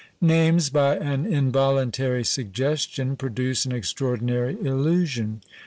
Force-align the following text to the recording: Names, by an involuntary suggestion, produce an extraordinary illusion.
Names, 0.19 0.71
by 0.71 0.95
an 0.95 1.27
involuntary 1.31 2.23
suggestion, 2.23 3.15
produce 3.15 3.65
an 3.67 3.71
extraordinary 3.71 4.55
illusion. 4.59 5.43